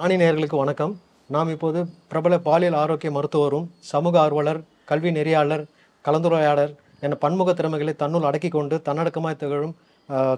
ராணி 0.00 0.16
நேயர்களுக்கு 0.20 0.56
வணக்கம். 0.60 0.94
நாம் 1.34 1.50
இப்போது 1.52 1.80
பிரபல 2.08 2.38
பாலியல் 2.46 2.74
ஆரோக்கிய 2.80 3.10
மருத்துவரும் 3.12 3.68
சமூக 3.90 4.14
ஆர்வலர் 4.22 4.58
கல்வி 4.90 5.10
நெறியாளர் 5.10 5.62
கலந்துரையாளர் 6.04 6.72
என 7.06 7.16
பன்முக 7.22 7.52
திறமைகளை 7.52 7.94
தன்னுள் 8.02 8.26
அடக்கி 8.30 8.48
கொண்டு 8.48 8.78
தன்னடக்கமாய் 8.88 9.38
திகழும் 9.42 9.72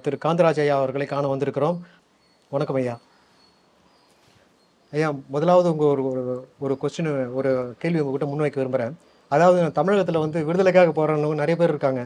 திரு 0.05 0.19
காந்தராஜ் 0.25 0.61
ஐயா 0.65 0.77
அவர்களை 0.83 1.07
காண 1.07 1.25
வந்திருக்கிறோம். 1.35 1.79
வணக்கம் 2.51 2.79
ஐயா. 2.83 2.95
ஐயா 4.93 5.11
முதலாவது 5.35 5.73
உங்கள் 5.73 5.93
ஒரு 5.95 6.05
ஒரு 6.11 6.23
ஒரு 6.59 6.77
கொஸ்டின் 6.83 7.11
ஒரு 7.41 7.53
கேள்வி 7.79 8.03
உங்ககிட்ட 8.05 8.29
முன்வைக்க 8.35 8.63
விரும்புகிறேன் 8.63 8.97
அதாவது 9.35 9.61
தமிழகத்தில் 9.79 10.25
வந்து 10.25 10.39
விடுதலைக்காக 10.49 10.93
போகிறவங்க 10.99 11.43
நிறைய 11.43 11.57
பேர் 11.61 11.73
இருக்காங்க. 11.75 12.03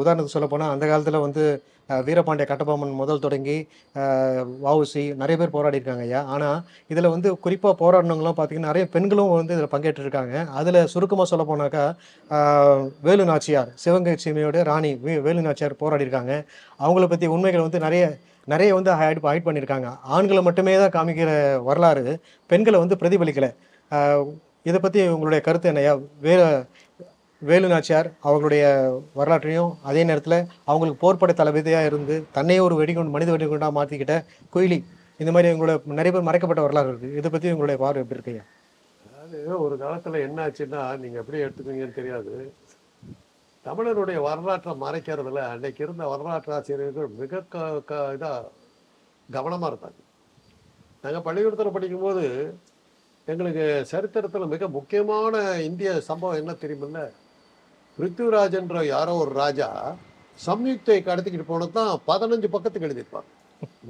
உதாரணத்துக்கு 0.00 0.36
சொல்ல 0.36 0.48
போனால் 0.52 0.72
அந்த 0.74 0.84
காலத்தில் 0.90 1.24
வந்து 1.26 1.42
வீரபாண்டிய 2.06 2.44
கட்டபொம்மன் 2.48 2.98
முதல் 3.00 3.22
தொடங்கி 3.24 3.56
வவுசி 4.64 5.02
நிறைய 5.20 5.36
பேர் 5.40 5.54
போராடி 5.54 5.78
இருக்காங்க 5.78 6.04
ஐயா. 6.06 6.20
ஆனால் 6.34 6.58
இதில் 6.92 7.12
வந்து 7.14 7.28
குறிப்பாக 7.44 7.74
போராடினவங்களாம் 7.82 8.36
பார்த்தீங்கன்னா 8.38 8.70
நிறைய 8.72 8.86
பெண்களும் 8.94 9.30
வந்து 9.38 9.54
இதில் 9.56 9.72
பங்கேற்றிருக்காங்க. 9.74 10.34
அதில் 10.60 10.80
சுருக்கமாக 10.94 11.28
சொல்ல 11.32 11.44
போனாக்கா 11.50 11.84
வேலு 13.06 13.26
நாச்சியார் 13.30 13.70
சிவகங்கை 13.84 14.16
சீமையோட 14.24 14.64
ராணி 14.70 14.90
வே 15.06 15.14
வேலு 15.28 15.46
நாச்சியார் 15.46 15.80
போராடி 15.84 16.06
இருக்காங்க. 16.06 16.34
அவங்கள 16.84 17.06
பற்றி 17.12 17.28
உண்மைகள் 17.36 17.66
வந்து 17.66 17.80
நிறைய 17.86 18.04
நிறைய 18.52 18.70
வந்து 18.76 18.90
ஹைட் 18.98 19.24
ஹைட் 19.30 19.46
பண்ணியிருக்காங்க 19.46 19.88
ஆண்களை 20.16 20.42
மட்டுமே 20.48 20.74
தான் 20.82 20.94
காமிக்கிற 20.94 21.30
வரலாறு 21.70 22.04
பெண்களை 22.50 22.78
வந்து 22.84 23.00
பிரதிபலிக்கலை. 23.00 23.50
இதை 24.66 24.78
பற்றி 24.80 25.00
உங்களுடைய 25.14 25.40
கருத்து 25.46 25.70
என்னையா 25.72 25.92
வேறு 26.26 26.46
வேலு 27.42 27.66
நாச்சியார் 27.72 28.08
அவங்களுடைய 28.26 28.62
வரலாற்றையும் 29.18 29.72
அதே 29.88 30.02
நேரத்தில் 30.08 30.38
அவங்களுக்கு 30.70 31.02
போர்ப்படை 31.02 31.34
தளபதியாக 31.40 31.88
இருந்து 31.90 32.14
தன்னையே 32.36 32.60
ஒரு 32.66 32.74
வெடிகுண்டு 32.80 33.14
மனித 33.16 33.30
வெடிகுண்டாக 33.34 33.76
மாற்றிக்கிட்ட 33.78 34.14
குயிலி. 34.54 34.78
இந்த 35.20 35.30
மாதிரி 35.34 35.52
உங்களோட 35.54 35.76
நிறைய 35.98 36.12
பேர் 36.14 36.26
மறைக்கப்பட்ட 36.28 36.62
வரலாறு 36.64 36.90
இருக்குது 36.90 37.16
இதை 37.20 37.28
பற்றி 37.30 37.52
உங்களுடைய 37.54 37.78
பார்வை 37.82 38.02
எப்படி 38.02 38.18
இருக்குங்க 38.18 38.42
அதாவது 39.06 39.38
ஒரு 39.66 39.76
காலத்தில் 39.82 40.24
என்ன 40.26 40.38
ஆச்சுன்னா 40.46 40.82
நீங்க 41.02 41.16
எப்படி 41.22 41.38
எடுத்துக்கீங்கன்னு 41.44 41.98
தெரியாது. 42.00 42.32
தமிழருடைய 43.64 44.18
வரலாற்றை 44.28 44.72
மறைக்கிறதுல 44.84 45.40
அன்னைக்கு 45.54 45.80
இருந்த 45.86 46.04
வரலாற்று 46.12 46.52
ஆசிரியர்கள் 46.58 47.08
மிக 47.20 47.40
க 47.54 47.56
க 47.90 47.94
இதாக 48.16 48.44
கவனமாக 49.28 49.70
இருந்தாங்க 49.72 50.00
நாங்கள் 51.04 51.24
பள்ளிக்கூடத்தில் 51.26 51.76
படிக்கும்போது 51.76 52.24
எங்களுக்கு 53.32 53.64
சரித்திரத்தில் 53.90 54.52
மிக 54.52 54.66
முக்கியமான 54.76 55.40
இந்திய 55.68 55.90
சம்பவம் 56.08 56.38
என்ன 56.40 56.52
தெரியுமில்ல? 56.60 57.00
பிருத்திவிராஜன்ற 57.98 58.78
யாரோ 58.94 59.14
ஒரு 59.22 59.32
ராஜா 59.40 59.68
சம்யுக்தை 60.46 60.96
கடத்திக்கிட்டு 61.08 61.46
போனது 61.50 61.72
தான் 61.78 61.90
பதினஞ்சு 62.10 62.48
பக்கத்துக்கு 62.54 62.88
எழுதியிருப்பாங்க. 62.88 63.28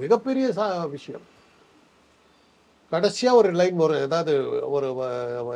மிகப்பெரிய 0.01 0.45
சா 0.57 0.65
விஷயம். 0.95 1.25
கடைசியாக 2.91 3.39
ஒரு 3.41 3.49
லைன் 3.59 3.79
வரும். 3.83 4.03
ஏதாவது 4.07 4.33
ஒரு 4.75 4.87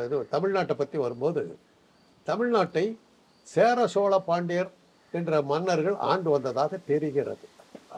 இது 0.06 0.20
தமிழ்நாட்டை 0.34 0.76
பற்றி 0.80 0.98
வரும்போது 1.04 1.42
தமிழ்நாட்டை 2.30 2.86
சேர 3.54 3.86
சோழ 3.94 4.14
பாண்டியர் 4.30 4.70
என்ற 5.18 5.42
மன்னர்கள் 5.52 5.96
ஆண்டு 6.12 6.28
வந்ததாக 6.36 6.78
தெரிகிறது. 6.92 7.46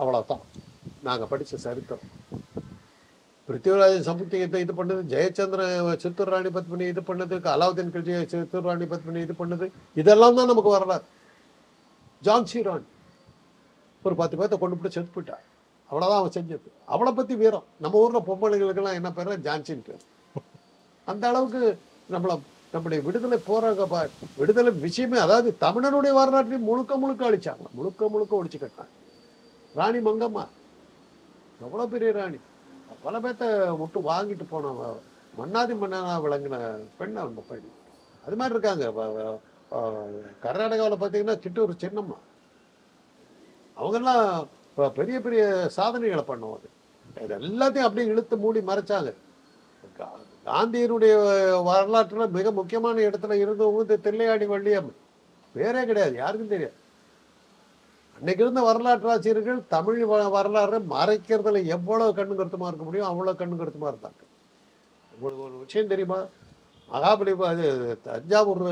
அவ்வளோதான் 0.00 0.44
நாங்கள் 1.08 1.30
படித்த 1.34 1.56
சரித்திரம். 1.66 2.06
பிருத்திவிராஜ 3.48 4.00
சமுத்தியத்தை 4.00 4.60
இது 4.60 4.72
பண்ணது 4.72 5.02
ஜெயச்சந்திரன் 5.12 5.96
சித்தூர் 5.96 6.28
ராணி 6.28 6.48
பத்மினி 6.48 6.88
இது 6.88 7.00
பண்ணது 7.00 7.34
அலாவுதீன் 7.54 7.92
கில்ஜி 7.94 8.26
சித்தூர் 8.26 8.62
ராணி 8.62 8.84
பத்மினி 8.84 9.20
இது 9.20 9.34
பண்ணது. 9.38 9.70
இதெல்லாம் 9.94 10.34
தான் 10.34 10.46
நமக்கு 10.46 10.70
வரலாறு. 10.70 11.02
ஜான்சி 12.24 12.62
ராணி 12.62 12.82
ஒரு 14.02 14.14
பத்து 14.14 14.36
பேர்த்த 14.36 14.58
கொண்டு 14.58 14.76
போட்டு 14.76 14.90
செத்து 14.90 15.10
போயிட்டா 15.14 15.38
அவ்வளோதான் 15.90 16.18
அவன் 16.18 16.30
செஞ்சது. 16.30 16.68
அவளை 16.86 17.12
பற்றி 17.12 17.34
வீரம். 17.34 17.64
நம்ம 17.76 17.98
ஊரில் 17.98 18.20
பொம்பளைங்களுக்கெல்லாம் 18.20 18.94
என்ன 18.94 19.12
பேர் 19.12 19.40
ஜான்சின் 19.40 19.82
பேர் 19.82 20.02
அந்த 21.04 21.28
அளவுக்கு 21.28 21.78
நம்மள 22.10 22.40
நம்முடைய 22.72 23.04
விடுதலை 23.04 23.38
போராக 23.46 23.86
பா- 23.90 24.28
விடுதலை 24.36 24.72
விஷயமே 24.72 25.18
அதாவது 25.18 25.56
தமிழனுடைய 25.60 26.12
வரலாற்றையும் 26.12 26.62
முழுக்க 26.62 26.96
முழுக்க 26.96 27.30
அழிச்சாங்க. 27.30 27.70
முழுக்க 27.72 28.08
முழுக்க 28.08 28.44
ஒழிச்சு 28.44 28.62
கட்டினாங்க. 28.62 28.86
ராணி 29.74 29.98
மங்கம்மா. 29.98 30.46
எவ்வளோ 31.60 31.86
பெரிய 31.86 32.12
ராணி. 32.12 32.36
பல 33.06 33.18
பேர்த்த 33.18 33.78
விட்டு 33.78 34.00
வாங்கிட்டு 34.00 34.44
போன 34.48 34.92
மன்னாதி 35.36 35.72
மன்னனா 35.72 36.20
விளங்கின 36.20 36.80
பெண் 36.98 37.16
அந்த 37.16 37.42
பெண் 37.48 37.68
அது 38.26 38.36
மாதிரி 38.36 38.58
இருக்காங்க. 38.58 39.38
கர்நாடகாவில் 40.42 40.96
பார்த்தீங்கன்னா 40.96 41.42
சிட்டூர் 41.42 41.74
சின்னம்மா. 41.74 42.16
அவங்கெல்லாம் 43.80 44.46
பெரிய 44.90 45.20
பெரிய 45.20 45.68
சாதனைகளை 45.68 46.24
பண்ணுவாங்க. 46.24 47.22
இது 47.22 47.38
எல்லாத்தையும் 47.38 47.78
அப்படியே 47.78 48.06
இழுத்து 48.06 48.36
மூடி 48.36 48.60
மறைச்சாங்க. 48.60 49.14
கா- 49.98 50.46
காந்தியினுடைய 50.46 51.64
வரலாற்றில் 51.64 52.28
மிக 52.28 52.50
முக்கியமான 52.50 53.00
இடத்துல 53.00 53.46
இருந்தவங்க 53.46 53.80
இந்த 53.80 53.96
தில்லையாடி 53.96 54.46
வள்ளியம்மன். 54.46 54.96
வேறே 55.52 55.84
கிடையாது. 55.84 56.14
யாருக்கும் 56.14 56.48
தெரியாது. 56.48 56.74
அன்னைக்கு 58.16 58.42
இருந்த 58.42 58.60
வரலாற்று 58.62 59.08
ஆசிரியர்கள் 59.12 59.60
தமிழ் 59.72 59.98
வ- 60.10 60.30
வரலாறை 60.34 60.78
மறைக்கிறதுல 60.92 61.60
எவ்வளவு 61.74 62.14
கண்ணு 62.14 62.34
கருத்துமா 62.34 62.68
இருக்க 62.68 62.84
முடியும் 62.84 63.08
அவ்வளோ 63.10 63.32
கண்ணு 63.40 63.60
கருத்துமா 63.60 63.88
இருந்தாங்க 63.92 64.22
உங்களுக்கு 65.12 65.42
ஒரு 65.44 65.56
விஷயம் 65.62 65.90
தெரியுமா? 65.92 66.18
மகாபலிபுரம் 66.90 67.52
அது 67.52 67.66
தஞ்சாவூர் 68.06 68.62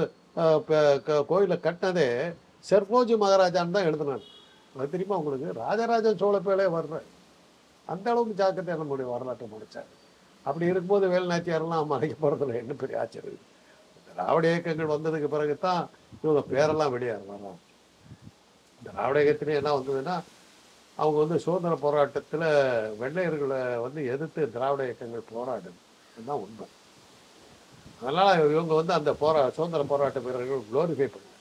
கோயிலை 1.28 1.56
கட்டினதே 1.59 2.09
செர்போஜி 2.65 3.15
மகாராஜான்னு 3.22 3.77
தான் 3.77 3.88
எழுதினாங்க. 3.88 4.27
அது 4.75 4.93
தெரியுமா 4.93 5.16
உங்களுக்கு? 5.21 5.49
ராஜராஜ 5.60 6.15
சோழ 6.21 6.37
பேலே 6.47 6.66
வர்ற 6.75 6.94
அந்த 7.88 8.06
அளவுக்கு 8.12 8.38
ஜாக்கிரதை 8.41 8.77
நம்முடைய 8.81 9.06
வரலாற்றை 9.10 9.47
மறைச்சாங்க 9.49 9.93
அப்படி 10.47 10.65
இருக்கும்போது 10.66 11.06
வேலுநாச்சியாரெல்லாம் 11.12 11.91
மறைக்க 11.93 12.15
போகிறதுல 12.19 12.56
என்ன 12.60 12.75
பெரிய 12.81 13.03
ஆச்சரியம்? 13.03 13.44
திராவிட 14.09 14.47
இயக்கங்கள் 14.50 14.94
வந்ததுக்கு 14.94 15.28
பிறகு 15.31 15.54
தான் 15.60 15.83
இவங்க 16.22 16.43
பேரெல்லாம் 16.50 16.94
வெளியாகிறாங்க 16.94 17.50
திராவிடகத்திலே 18.87 19.55
திராவிட 19.55 19.61
என்ன 19.61 19.75
வந்ததுன்னா 19.77 20.17
அவங்க 20.97 21.17
வந்து 21.22 21.37
சுதந்திர 21.45 21.75
போராட்டத்தில் 21.84 22.47
வெள்ளையர்களை 23.03 23.61
வந்து 23.84 24.00
எதிர்த்து 24.15 24.43
திராவிட 24.56 24.83
இயக்கங்கள் 24.89 25.31
போராடுது. 25.34 25.78
அதுதான் 26.15 26.43
உண்மை. 26.45 26.67
அதனால் 28.00 28.50
இவங்க 28.55 28.75
வந்து 28.81 28.95
அந்த 28.99 29.11
போரா 29.22 29.43
சுதந்திர 29.56 29.84
போராட்ட 29.93 30.21
வீரர்கள் 30.27 30.69
குளோரிஃபை 30.71 31.09
பண்ணாங்க 31.15 31.33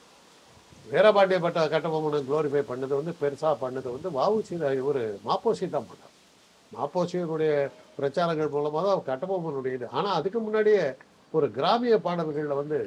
வீரபாண்டிய 0.92 1.38
பட்ட 1.44 1.59
கட்டபொம்மனை 1.74 2.20
குளோரிஃபை 2.30 2.64
பண்ணது 2.72 2.94
வந்து 3.00 3.14
பெருசாக 3.22 3.56
பண்ணது 3.64 3.88
வந்து 3.96 4.10
வஉசி 4.18 4.56
ஒரு 4.90 5.02
மாப்போசி 5.28 5.66
தான் 5.75 5.90
பண்ணார் 5.92 6.14
மாப்போசியனுடைய 6.72 7.54
பிரச்சாரங்கள் 7.98 8.54
மூலமாக 8.56 8.86
தான் 8.88 9.08
கட்டபொம்மனுடைய 9.10 9.78
இது. 9.78 9.88
ஆனால் 9.98 10.16
அதுக்கு 10.20 10.40
முன்னாடியே 10.46 10.84
ஒரு 11.34 11.48
கிராமிய 11.58 11.96
பாடல்களில் 12.06 12.60
வந்து 12.62 12.80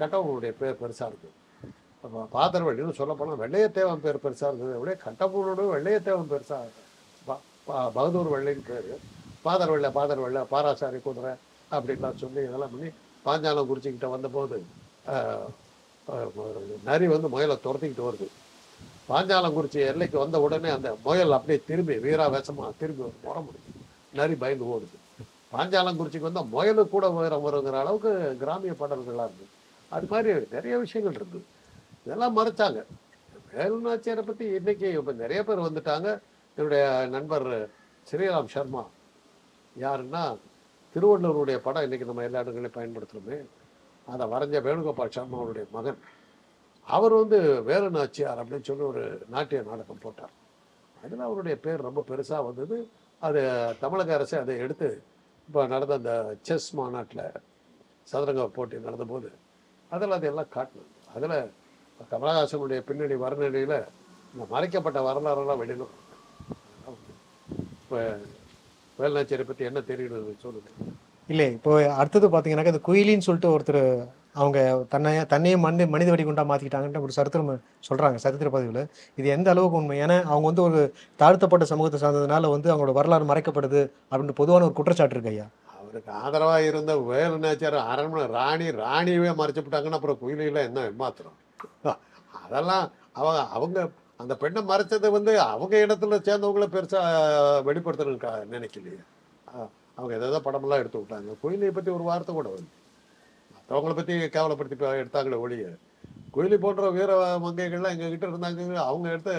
கட்டபொம்மனுடைய 0.00 0.52
பேர் 0.60 0.80
பெருசாக 0.82 1.10
இருக்குது 1.10 1.36
பாதர்வழின்னு 2.02 2.32
பாதர்வள்ளின்னு 2.34 2.98
சொல்ல 2.98 3.14
போனால் 3.14 3.40
வெள்ளையத்தேவன் 3.42 4.02
பேர் 4.02 4.22
பெருசாக 4.22 4.50
இருந்தது 4.50 4.78
விட 4.80 4.92
கட்டப்பூரோட 5.04 5.64
வெள்ளையத்தேவன் 5.74 6.30
பெருசாக 6.32 6.68
ப- 7.26 7.42
பகதூர் 7.96 8.30
வெள்ளைன்னு 8.34 8.64
பேர். 8.68 8.88
பாதர் 9.44 9.70
வெள்ளை 9.70 9.90
பாதர் 9.90 10.22
வெள்ளை 10.22 10.42
பாராசாரி 10.52 10.98
குதிரை 11.00 11.32
அப்படின்லாம் 11.70 12.20
சொல்லி 12.22 12.40
இதெல்லாம் 12.42 12.72
பண்ணி 12.72 12.88
பாஞ்சாலம் 13.24 13.68
குறிச்சிக்கிட்ட 13.68 14.08
வந்தபோது 14.10 14.56
நரி 16.84 17.06
வந்து 17.06 17.28
முயலை 17.28 17.56
துரத்திக்கிட்டு 17.58 18.06
வருது. 18.06 18.26
பாஞ்சாலங்குறிச்சி 19.08 19.80
எல்லைக்கு 19.90 20.16
வந்த 20.18 20.36
உடனே 20.40 20.70
அந்த 20.70 20.88
முயல் 21.04 21.36
அப்படியே 21.36 21.60
திரும்பி 21.66 21.94
வீராவேசமா 22.04 22.66
திரும்பி 22.80 23.02
ஒரு 23.02 23.16
முறை 23.24 23.40
முடியும் 23.42 23.86
நரி 24.12 24.34
பயந்து 24.34 24.64
ஓடுது. 24.72 24.96
பாஞ்சாலங்குறிச்சிக்கு 25.52 26.28
வந்தால் 26.28 26.52
முயலு 26.52 26.82
கூட 26.88 27.06
உயரம் 27.12 27.44
வருங்கிற 27.46 27.76
அளவுக்கு 27.82 28.10
கிராமிய 28.42 28.72
பாடல்களாக 28.80 29.28
இருக்குது 29.28 29.56
அது 29.92 30.06
மாதிரி 30.10 30.32
நிறைய 30.52 30.74
விஷயங்கள் 30.78 31.18
இருக்குது 31.20 31.46
இதெல்லாம் 32.04 32.36
மறைச்சாங்க 32.38 32.80
வேலுநாச்சியாரை 33.54 34.22
பத்தி 34.26 34.44
இன்னைக்கு 34.58 34.88
இப்போ 34.98 35.12
நிறைய 35.22 35.40
பேர் 35.48 35.66
வந்துட்டாங்க. 35.66 36.08
என்னுடைய 36.56 36.84
நண்பர் 37.14 37.48
ஸ்ரீராம் 38.10 38.52
சர்மா. 38.54 38.82
யாருன்னா 39.84 40.22
திருவள்ளுவருடைய 40.94 41.58
படம் 41.66 41.86
இன்னைக்கு 41.86 42.08
நம்ம 42.08 42.24
எல்லா 42.28 42.42
இடங்களையும் 42.44 42.76
பயன்படுத்துறோமே. 42.78 43.38
அதை 44.12 44.24
வரைஞ்ச 44.32 44.56
வேணுகோபால் 44.66 45.14
சர்மாவுடைய 45.16 45.64
மகன். 45.76 46.00
அவர் 46.86 47.14
வந்து 47.20 47.38
வேலு 47.68 47.88
நாச்சியார் 47.96 48.40
அப்படின்னு 48.42 48.68
சொல்லி 48.68 48.84
ஒரு 48.92 49.02
நாட்டிய 49.34 49.60
நாடகம் 49.68 50.02
போட்டார். 50.04 50.34
அதில் 51.02 51.26
அவருடைய 51.28 51.56
பேர் 51.66 51.86
ரொம்ப 51.88 52.00
பெருசாக 52.10 52.46
வந்தது. 52.48 52.78
அது 53.26 53.40
தமிழக 53.80 54.12
அரசு 54.18 54.34
அதை 54.42 54.54
எடுத்து 54.64 54.88
இப்போ 55.48 55.62
நடந்த 55.74 55.94
அந்த 56.00 56.12
செஸ் 56.48 56.68
மாநாட்டில் 56.78 57.24
சதுரங்க 58.10 58.44
போட்டி 58.58 58.76
நடந்தபோது 58.88 59.30
அதில் 59.90 60.16
அதையெல்லாம் 60.16 60.52
காட்டினாங்க. 60.56 60.96
அதில் 61.16 61.36
கமலஹாசனுடைய 62.12 62.80
பின்னணி 62.88 63.16
வரநிலையில் 63.24 63.76
இந்த 64.34 64.44
மறைக்கப்பட்ட 64.54 64.98
வரலாறெல்லாம் 65.08 65.60
வெளியில் 65.62 65.86
இப்போ 67.82 67.98
வேலுநாச்சியரை 68.98 69.44
பற்றி 69.48 69.64
என்ன 69.68 69.80
தெரியுது 69.90 70.18
சொல்லுங்க. 70.44 70.68
இல்லை 71.28 71.46
இப்போ 71.56 71.72
அடுத்தது 72.00 72.26
பார்த்தீங்கன்னாக்கா 72.32 72.74
இந்த 72.74 72.84
குயிலின்னு 72.88 73.26
சொல்லிட்டு 73.26 73.52
ஒருத்தர் 73.54 73.82
அவங்க 74.40 74.58
தன்னை 74.92 75.12
தன்னையும் 75.32 75.64
மனித 75.66 75.86
மனித 75.94 76.08
வெடிகுண்டா 76.12 76.42
மாற்றிக்கிட்டாங்கன்ற 76.50 77.00
ஒரு 77.06 77.16
சரித்திரம் 77.16 77.50
சொல்கிறாங்க 77.88 78.18
சரித்திர 78.24 78.50
பதிவில். 78.54 78.82
இது 79.18 79.26
எந்த 79.36 79.48
அளவுக்கு 79.52 79.78
உண்மை? 79.80 79.96
ஏன்னா 80.04 80.16
அவங்க 80.30 80.46
வந்து 80.50 80.64
ஒரு 80.68 80.80
தாழ்த்தப்பட்ட 81.22 81.66
சமூகத்தை 81.72 82.00
சார்ந்ததுனால 82.02 82.50
வந்து 82.54 82.70
அவங்களோட 82.72 82.94
வரலாறு 82.98 83.30
மறைக்கப்படுது 83.30 83.82
அப்படின்ற 84.10 84.36
பொதுவான 84.40 84.66
ஒரு 84.68 84.76
குற்றச்சாட்டு 84.78 85.16
இருக்கு 85.16 85.32
ஐயா. 85.34 85.46
அவருக்கு 85.80 86.10
ஆதரவாக 86.22 86.68
இருந்த 86.70 86.92
வேலு 87.10 87.38
நாச்சியார் 87.44 87.78
அரண்மனை 87.92 88.26
ராணி 88.38 88.66
ராணியவே 88.82 89.32
மறைச்சு 89.40 89.62
விட்டாங்கன்னா 89.64 89.98
அப்புறம் 90.00 90.20
குயிலியில் 90.22 90.66
என்ன 90.68 90.84
ஏமாத்திரம் 90.90 91.36
அதெல்லாம் 92.44 92.84
அவங்க 93.18 93.40
அவங்க 93.56 93.78
அந்த 94.22 94.34
பெண்ணை 94.40 94.60
மறைச்சதை 94.70 95.08
வந்து 95.16 95.32
அவங்க 95.52 95.74
இடத்துல 95.84 96.16
சேர்ந்தவங்கள 96.26 96.66
பெருசாக 96.74 97.62
வெளிப்படுத்தணும்னு 97.68 98.32
நினைக்கலையே. 98.54 99.00
அவங்க 99.98 100.12
எதாவது 100.18 100.44
படமெல்லாம் 100.46 100.82
எடுத்து 100.82 101.00
விட்டாங்க. 101.00 101.30
குயிலியை 101.42 101.72
பற்றி 101.76 101.90
ஒரு 101.98 102.04
வார்த்தை 102.08 102.32
கூட 102.34 102.48
வந்து. 102.56 102.74
மற்றவங்களை 103.54 103.94
பற்றி 103.96 104.14
கேவலப்படுத்தி 104.36 104.76
எடுத்தாங்களே 105.02 105.40
ஒழிய. 105.44 105.64
குயிலி 106.34 106.56
போன்ற 106.64 106.90
வீர 106.96 107.12
மங்கைகள்லாம் 107.44 107.94
எங்கள் 107.94 108.12
கிட்ட 108.14 108.26
இருந்தாங்க 108.32 108.78
அவங்க 108.90 109.08
எடுத்து 109.14 109.34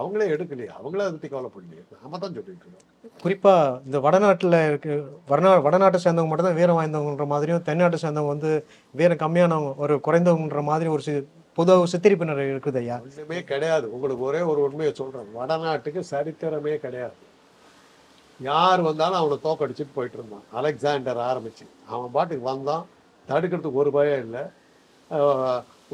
அவங்களே 0.00 0.26
எடுக்கலையே. 0.34 0.68
அவங்களே 0.78 1.04
அதை 1.06 1.14
பற்றி 1.14 1.30
கவலைப்படலையே. 1.32 1.84
நாம 2.02 2.18
தான் 2.22 2.34
சொல்லிட்டு 2.34 2.52
இருக்கோம். 2.52 2.84
குறிப்பாக 3.22 3.80
இந்த 3.86 3.98
வடநாட்டில் 4.04 4.58
இருக்கு 4.68 4.92
வடநா 5.30 5.50
வடநாட்டை 5.66 5.98
சேர்ந்தவங்க 6.04 6.30
மட்டும் 6.32 6.48
தான் 6.48 6.58
வீரம் 6.60 6.78
வாய்ந்தவங்கன்ற 6.78 7.26
மாதிரியும் 7.32 7.64
தென்னாட்டை 7.68 7.98
சேர்ந்தவங்க 8.04 8.34
வந்து 8.34 8.52
வீரம் 9.00 9.22
கம்மியானவங்க 9.22 9.72
ஒரு 9.84 9.96
குறைந்தவங்கன்ற 10.06 10.62
மாதிரி 10.70 10.90
ஒரு 10.96 11.04
சி 11.56 11.98
பொதுவாக 12.10 12.42
இருக்குது 12.52 12.78
ஐயா. 12.80 12.96
ஒன்றுமே 13.04 13.38
கிடையாது. 13.50 13.86
உங்களுக்கு 13.94 14.24
ஒரே 14.30 14.40
ஒரு 14.50 14.60
உண்மையை 14.66 14.94
சொல்கிறேன் 14.98 15.30
வடநாட்டுக்கு 15.38 16.00
சரித்திரமே 16.10 16.76
கிடையாது. 16.76 17.16
யார் 18.40 18.80
வந்தாலும் 18.80 19.18
அவனை 19.20 19.36
தோக்கடிச்சுட்டு 19.44 19.94
போயிட்டு 19.94 20.18
இருந்தான். 20.18 20.44
அலெக்சாண்டர் 20.58 21.16
ஆரம்பிச்சு. 21.16 21.66
அவன் 21.88 22.12
பாட்டுக்கு 22.16 22.44
வந்தான். 22.50 22.84
தடுக்கிறதுக்கு 23.28 23.80
ஒரு 23.82 23.90
பயம் 23.90 24.22
இல்லை. 24.26 24.42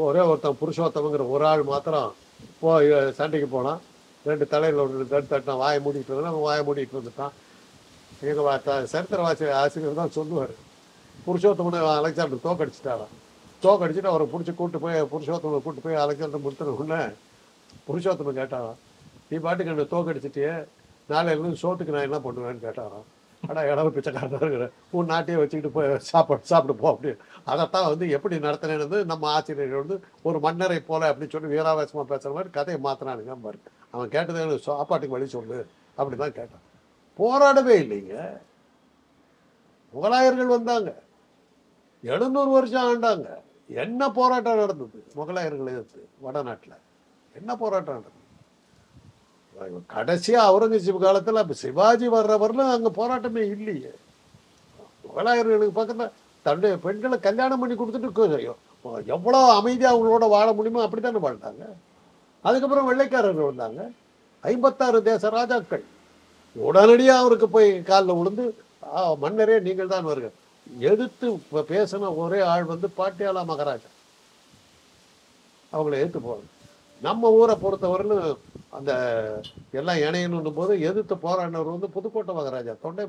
ஒரே 0.07 0.21
ஒருத்தன் 0.31 0.59
புருஷோத்தமங்கிற 0.61 1.31
ஒரு 1.31 1.47
ஆள் 1.47 1.63
மாத்திரம் 1.63 2.15
போய் 2.61 3.13
சண்டைக்கு 3.21 3.49
போனான். 3.57 3.81
ரெண்டு 4.25 4.47
தலையில் 4.49 4.83
ஒரு 4.85 5.07
தட்டு 5.09 5.33
தட்டினான் 5.33 5.63
வாயை 5.65 5.81
மூடிக்கிட்டு 5.85 6.13
இருந்தான். 6.13 6.35
அவன் 6.35 6.47
வாயை 6.49 6.63
மூடிக்கிட்டு 6.67 7.01
வந்துட்டான். 7.01 7.35
எங்கள் 8.21 8.87
சரித்திர 8.93 9.23
வாசி 9.23 9.51
ஆசிரியர் 9.63 10.01
தான் 10.03 10.17
சொல்லுவார். 10.19 10.55
புருஷோத்தமனை 11.27 11.81
அலெக்சாண்டர் 11.99 12.47
தோக்கடிச்சிட்டாராம் 13.65 13.69
தோக்கடிச்சிட்டு 13.69 14.13
அவரை 14.13 14.27
பிடிச்சி 14.33 14.53
கூட்டு 14.61 14.79
போய் 14.85 15.09
புருஷோத்தமனை 15.13 15.59
கூட்டு 15.65 15.85
போய் 15.85 16.03
அலெக்சாண்டர் 16.03 16.45
முடித்துன 16.45 16.75
உடனே 16.77 17.01
புருஷோத்தமன் 17.89 18.41
கேட்டாராம் 18.41 18.79
நீ 19.31 19.37
பாட்டுக்கு 19.45 19.73
என்னை 19.73 19.85
தோக்கடிச்சிட்டியே 19.95 20.55
நாளையிலேருந்து 21.11 21.63
சோத்துக்கு 21.65 21.95
நான் 21.95 22.09
என்ன 22.09 22.19
பண்ணுவேன்னு 22.25 22.65
கேட்டாராம். 22.65 23.07
அடா 23.43 23.63
இடம் 23.71 23.93
பிச்சைக்காரனாக 23.95 24.43
இருக்கிற 24.45 24.67
உன் 24.97 25.09
நாட்டையே 25.13 25.39
வச்சுக்கிட்டு 25.41 25.71
போய் 25.77 25.89
சாப்பாடு 26.11 26.51
சாப்பிட்டு 26.51 26.75
போ 26.83 26.87
அப்படின்னு. 26.93 27.23
அதைத்தான் 27.51 27.89
வந்து 27.93 28.07
எப்படி 28.17 28.37
நடத்தினேன்னு 28.45 28.99
நம்ம 29.13 29.31
ஆசிரியர்கள் 29.37 29.83
வந்து 29.85 29.97
ஒரு 30.29 30.39
மன்னரை 30.45 30.79
போல 30.91 31.09
அப்படின்னு 31.11 31.35
சொல்லி 31.35 31.51
வீராவேசமாக 31.55 32.07
பேசுகிற 32.13 32.35
மாதிரி 32.37 32.53
கதையை 32.59 32.79
மாற்றினானுங்க 32.87 33.37
பாரு. 33.47 33.59
அவன் 33.95 34.13
கேட்டது 34.15 34.43
எனக்கு 34.45 34.67
சாப்பாட்டுக்கு 34.69 35.17
வழி 35.17 35.29
சொல்லு 35.37 35.59
அப்படி 35.99 36.17
தான் 36.23 36.37
கேட்டான். 36.39 36.65
போராடவே 37.19 37.75
இல்லைங்க. 37.85 38.17
முகலாயர்கள் 39.95 40.55
வந்தாங்க. 40.57 40.93
எழுநூறு 42.13 42.51
வருஷம் 42.59 42.87
ஆண்டாங்க. 42.91 43.29
என்ன 43.77 44.11
போராட்டம் 44.11 44.57
நடந்தது? 44.57 44.99
முகலாயர்களை 45.17 45.71
எதிர்த்து 45.73 46.01
வடநாட்டில். 46.21 46.77
என்ன 47.35 47.57
போராட்டம் 47.57 47.95
நடந்தது? 47.95 48.19
கடைசியாக 49.89 50.49
அவுரங்கசீப் 50.49 50.99
காலத்தில் 50.99 51.37
அப்போ 51.37 51.55
சிவாஜி 51.55 52.09
வர்ற 52.09 52.33
வரலும் 52.39 52.73
அங்கே 52.73 52.91
போராட்டமே 52.97 53.43
இல்லையே. 53.55 53.93
முகலாயர்களுக்கு 55.05 55.73
பக்கத்தில் 55.73 56.15
தன்னுடைய 56.47 56.77
பெண்களை 56.79 57.21
கல்யாணம் 57.21 57.61
பண்ணி 57.61 57.75
கொடுத்துட்டு 57.75 58.55
எவ்வளோ 59.09 59.41
அமைதியாக 59.53 59.93
அவங்களோட 59.95 60.29
வாழ 60.29 60.53
முடியுமோ 60.53 60.83
அப்படித்தானே 60.83 61.19
வாழ்ந்தாங்க. 61.19 61.65
அதுக்கப்புறம் 62.45 62.89
வெள்ளைக்காரர்கள் 62.89 63.51
வந்தாங்க. 63.51 63.81
ஐம்பத்தாறு 64.45 65.03
தேச 65.03 65.29
ராஜாக்கள். 65.31 65.85
உடனடியாக 66.57 67.21
அவருக்கு 67.21 67.49
போய் 67.49 67.83
காலில் 67.83 68.19
விழுந்து 68.19 68.45
"ஆ, 68.93 69.15
மன்னரே 69.15 69.61
நீங்கள் 69.61 69.89
தான் 69.89 70.05
வருகிறேன் 70.05 70.39
எதிர்த்து 70.91 71.27
பேசின 71.73 72.11
ஒரே 72.23 72.41
ஆள் 72.53 72.71
வந்து 72.73 72.89
பாட்டியாலா 72.99 73.43
மகாராஜா. 73.51 73.91
அவங்கள 75.73 75.99
எடுத்து 76.03 76.21
போவாங்க 76.21 76.49
நம்ம 77.07 77.31
ஊரை 77.39 77.55
பொறுத்தவரையிலும் 77.63 78.39
அந்த 78.77 78.93
எல்லாம் 79.79 80.01
இணையணும் 80.07 80.59
போது 80.59 80.73
எதிர்த்து 80.89 81.15
போராடினவர் 81.25 81.75
வந்து 81.75 81.89
புதுக்கோட்டை 81.97 82.35
மகாராஜா 82.39 82.75
தொண்டை 82.85 83.05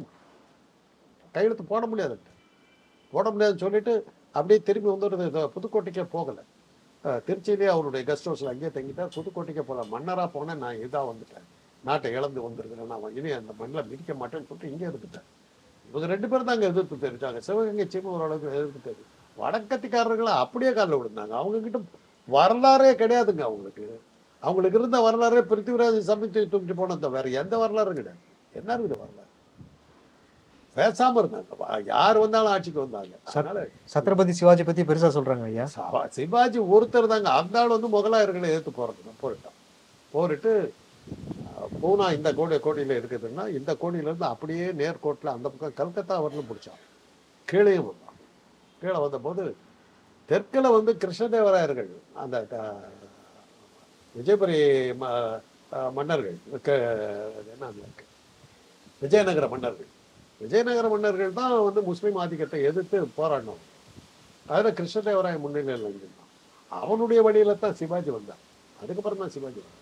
கையெழுத்து 1.36 1.64
போட 1.72 1.84
முடியாது. 1.92 2.18
போட 3.14 3.26
முடியாதுன்னு 3.34 3.64
சொல்லிட்டு 3.66 3.94
அப்படியே 4.38 4.60
திரும்பி 4.68 4.90
வந்துடுறது 4.92 5.44
புதுக்கோட்டைக்கே 5.56 6.06
போகலை. 6.16 6.44
திருச்சியிலேயே 7.28 7.70
அவருடைய 7.74 8.02
கெஸ்ட் 8.10 8.28
ஹவுஸில் 8.30 8.52
அங்கேயே 8.52 8.72
தங்கிட்டார். 8.76 9.14
புதுக்கோட்டைக்கே 9.18 9.64
போகல. 9.70 9.86
மன்னராக 9.94 10.28
போனேன் 10.36 10.62
நான் 10.64 10.82
இதாக 10.86 11.06
வந்துட்டேன். 11.12 11.48
நாட்டை 11.88 12.12
இழந்து 12.18 12.46
வந்திருக்கிறேன். 12.48 12.92
நான் 12.92 13.16
இனி 13.20 13.32
அந்த 13.40 13.54
மண்ணில் 13.62 13.90
மிதிக்க 13.92 14.14
மாட்டேன்னு 14.22 14.48
சொல்லிட்டு 14.50 14.72
இங்கே 14.74 14.86
இருந்துட்டேன். 14.92 15.28
இவங்க 15.90 16.08
ரெண்டு 16.08 16.28
பேரும் 16.28 16.46
தாங்க 16.46 16.66
எதிர்த்து 16.66 17.08
தெரிவிச்சாங்க. 17.08 17.38
சிவகங்கை 17.38 17.88
சீமை 17.90 18.02
ஓரளவுக்கு 18.02 18.50
எதிர்த்து 18.50 18.82
தெரியும் 18.84 19.12
வடக்கத்திக்காரர்களை 19.38 20.30
அப்படியே 20.30 20.74
காலில் 20.74 20.96
விழுந்தாங்க. 20.96 21.30
அவங்க 21.30 21.60
கிட்ட 21.60 21.80
வரலாறே 22.28 22.92
கிடையாதுங்க 22.92 23.42
அவங்களுக்கு. 23.42 24.02
அவங்களுக்கு 24.40 24.80
இருந்த 24.80 25.02
வரலாறே 25.02 25.38
பிருத்திவிராஜ் 25.38 26.00
சமைத்து 26.00 26.48
தூக்கிட்டு 26.52 26.74
போனது 26.76 27.10
வேற 27.10 27.30
எந்த 27.30 27.58
வரலாறும் 27.58 27.94
கிடையாது. 27.94 28.24
என்ன 28.54 28.78
இருக்குது 28.78 28.98
வரலாறு? 28.98 29.22
பேசாம 30.76 31.14
இருந்தாங்க. 31.16 31.86
யார் 31.86 32.18
வந்தாலும் 32.18 32.52
ஆட்சிக்கு 32.52 32.80
வந்தாங்க. 32.80 33.16
அதனால 33.24 33.68
சத்ரபதி 33.94 34.30
சிவாஜி 34.30 34.64
பற்றி 34.64 34.82
பெருசாக 34.82 35.12
சொல்கிறாங்க 35.12 35.44
ஐயா. 35.44 35.68
சவா- 35.76 36.08
சிவாஜி 36.08 36.60
ஒருத்தர் 36.60 37.08
தாங்க. 37.08 37.30
அந்த 37.30 37.60
ஆள் 37.60 37.68
வந்து 37.68 37.88
முகலாயர்களை 37.88 38.44
எதிர்த்து 38.44 38.72
போறது 38.72 38.96
போரிட்டான். 39.24 39.56
போரிட்டு 40.12 40.74
பூனா 41.82 42.14
இந்த 42.14 42.34
கோடி 42.34 42.60
கோடியில் 42.60 43.00
இருக்குதுன்னா 43.00 43.48
இந்த 43.50 43.72
கோடியிலேருந்து 43.74 44.24
அப்படியே 44.24 44.66
நேர்கோட்டில் 44.72 45.34
அந்த 45.36 45.50
பக்கம் 45.50 45.74
கல்கத்தா 45.74 46.24
வரலும் 46.24 46.50
பிடிச்சான். 46.50 46.82
கீழேயும் 47.48 47.88
வந்தான் 47.88 48.18
கீழே 48.82 48.98
வந்தபோது 48.98 49.44
தெற்கில் 50.30 50.70
வந்து 50.70 50.92
கிருஷ்ணதேவராயர்கள் 50.94 51.90
அந்த 52.14 52.36
க- 52.44 52.90
விஜயபுரி 54.16 54.58
ம- 55.02 55.42
மன்னர்கள் 55.94 56.38
என்ன 57.54 57.70
விஜயநகர 59.02 59.48
மன்னர்கள். 59.48 59.90
விஜயநகர 60.42 60.90
மன்னர்கள் 60.90 61.34
தான் 61.34 61.64
வந்து 61.64 61.82
முஸ்லீம் 61.82 62.16
ஆதிக்கத்தை 62.16 62.64
எதிர்த்து 62.64 63.10
போராடினோம். 63.18 63.62
அதில் 64.46 64.78
கிருஷ்ணதேவராய 64.80 65.40
முன்னிலையில் 65.40 65.88
இருந்தான் 65.94 66.30
அவனுடைய 66.72 67.22
வழியில 67.22 67.54
தான் 67.56 67.76
சிவாஜி 67.76 68.10
வந்தான் 68.10 68.42
அதுக்கப்புறம் 68.80 69.20
தான் 69.20 69.30
சிவாஜி 69.30 69.60
வந்தான் 69.60 69.82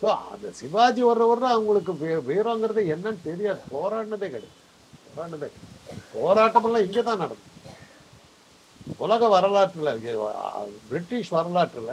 ஸோ 0.00 0.08
அந்த 0.32 0.46
சிவாஜி 0.60 1.02
வர்ற 1.02 1.24
வர்ற 1.30 1.46
அவங்களுக்கு 1.56 1.92
வீரங்கிறது 2.30 2.82
என்னன்னு 2.94 3.20
தெரியாது. 3.30 3.60
போராடினதே 3.74 4.28
கிடையாது. 4.34 4.56
போராடினதே 5.08 5.50
போராட்டமெல்லாம் 6.14 6.86
இங்கே 6.86 7.02
தான் 7.02 7.22
நடந்தது 7.24 7.52
உலக 9.04 9.28
வரலாற்றுல 9.28 9.90
பிரிட்டிஷ் 10.88 11.32
வரலாற்றுல 11.36 11.92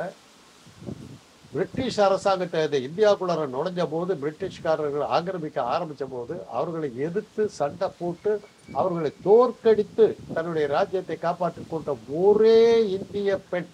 பிரிட்டிஷ் 1.54 2.00
அரசாங்கத்தை 2.06 2.82
இந்த 2.88 3.08
நுழைஞ்ச 3.54 3.84
போது 3.94 4.12
பிரிட்டிஷ்காரர்கள் 4.22 5.06
ஆக்கிரமிக்க 5.16 5.60
ஆரம்பிச்ச 5.74 6.04
போது 6.14 6.36
அவர்களை 6.58 6.90
எதிர்த்து 7.08 7.44
சண்டை 7.60 7.88
போட்டு 8.00 8.34
அவர்களை 8.76 9.12
தோற்கடித்து 9.24 10.06
தன்னுடைய 10.36 10.68
ராஜ்யத்தை 10.68 11.18
காப்பாற்றிக் 11.18 11.72
கொண்ட 11.72 11.96
ஒரே 12.22 12.60
இந்திய 12.98 13.40
பெண் 13.52 13.72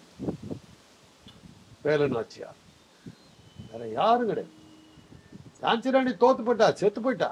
வேலு 1.84 2.08
நாச்சியார் 2.08 2.58
வேற 3.70 3.84
யாரும் 3.98 4.30
கிடையாது. 4.30 4.54
ஜான்சி 5.62 5.94
ராணி 5.94 6.12
தோத்து 6.22 6.42
போயிட்டா 6.48 6.68
செத்து 6.82 7.00
போயிட்டா? 7.02 7.30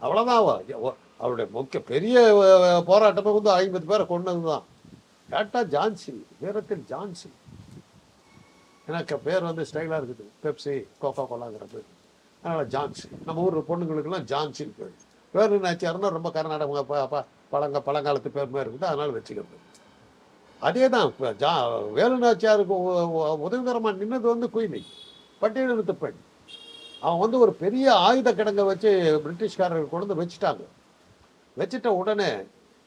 அவ்வளோதான் 0.00 0.38
அவளுடைய 0.38 0.76
அவருடைய 1.20 1.46
முக்கிய 1.52 1.80
பெரிய 1.90 2.14
அஹ், 2.44 2.82
போராட்டமே 2.88 3.32
வந்து 3.36 3.50
ஐம்பது 3.58 3.86
பேரை 3.86 4.04
கொண்டதுதான் 4.06 4.64
கேட்டால் 5.28 5.70
ஜான்சி 5.74 6.12
வீரத்தில் 6.40 6.84
ஜான்சி. 6.90 7.28
எனக்கு 8.86 9.14
பேர் 9.26 9.46
வந்து 9.48 9.64
ஸ்டைலாக 9.68 10.00
இருக்குது. 10.00 10.24
பெப்சி 10.42 10.72
கோகோ 11.02 11.24
கோலாங்கிற 11.30 11.66
பேர் 11.72 11.86
அதனால் 12.42 12.68
ஜான்சி. 12.74 13.06
நம்ம 13.26 13.44
ஊர் 13.44 13.56
பொண்ணுங்களுக்கெல்லாம் 13.68 14.26
ஜான்சின்னு 14.32 14.76
பேர். 14.78 14.94
பேர் 15.34 15.54
என்னாச்சாருன்னா 15.56 16.10
ரொம்ப 16.16 16.30
கர்நாடக 16.30 16.82
பழங்க 17.52 17.78
பழங்காலத்து 17.88 18.30
பேர் 18.36 18.52
மாதிரி 18.52 18.66
இருக்குது. 18.66 18.90
அதனால் 18.90 19.14
வச்சுக்கிறது. 19.16 19.56
அதே 20.60 20.84
தான் 20.88 21.08
இப்போ 21.10 21.30
ஜா 21.40 21.52
வேலுநாச்சியாருக்கு 21.96 22.76
உதவிகரமாக 23.46 23.98
நின்னது 24.00 24.26
வந்து 24.28 24.48
குயினி. 24.50 24.80
பட்டியலினத்து 25.42 25.94
பெண் 26.02 26.20
அவன் 27.02 27.22
வந்து 27.22 27.38
ஒரு 27.44 27.52
பெரிய 27.62 27.86
ஆயுத 28.06 28.28
கிடங்க 28.32 28.62
வச்சு 28.68 28.90
பிரிட்டிஷ்காரர்கள் 29.24 29.90
கொண்டு 29.90 30.06
வந்து 30.06 30.20
வச்சுட்டாங்க. 30.20 30.62
வச்சுட்ட 31.56 31.88
உடனே 32.00 32.28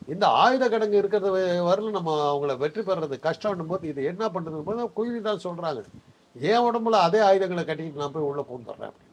இந்த 0.08 0.26
ஆயுத 0.44 0.64
கிடங்கு 0.70 1.00
இருக்கிறத 1.02 1.30
வரல 1.68 1.92
நம்ம 1.98 2.12
அவங்கள 2.30 2.54
வெற்றி 2.64 2.82
பெறது 2.82 3.18
கஷ்டம்னும் 3.26 3.72
போது 3.72 3.90
இது 3.92 4.02
என்ன 4.12 4.24
பண்ணுறது 4.36 4.64
போது 4.70 4.88
குயிலி 4.98 5.20
தான் 5.22 5.44
சொல்கிறாங்க 5.46 5.82
என் 6.36 6.66
உடம்புல 6.68 6.98
அதே 7.08 7.20
ஆயுதங்களை 7.28 7.64
கட்டிக்கிட்டு 7.66 8.02
நான் 8.02 8.16
போய் 8.16 8.28
உள்ளே 8.30 8.44
பூந்துடுறேன் 8.50 8.90
அப்படின்னு 8.90 9.06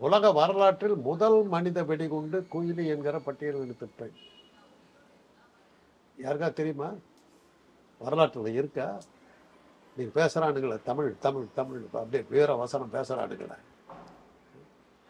உலக 0.00 0.30
வரலாற்றில் 0.38 0.96
முதல் 1.08 1.38
மனித 1.54 1.82
வெடிகுண்டு 1.90 2.38
குயிலி 2.54 2.86
என்கிற 2.94 3.18
பட்டியல் 3.26 3.62
இனத்து 3.64 3.86
பெண் 4.00 4.16
யாருக்கா 6.18 6.48
தெரியுமா? 6.52 6.88
வரலாற்றில் 8.00 8.56
இருக்கா? 8.58 8.86
நீங்க 9.96 10.26
பேசுறானுங்களே 10.26 10.82
தமிழ் 10.82 11.18
தமிழ் 11.20 11.46
தமிழ் 11.54 11.84
அப்படியே 11.92 12.26
வீர 12.30 12.54
வசனம் 12.54 12.92
பேசுகிறானுங்களே 12.92 13.58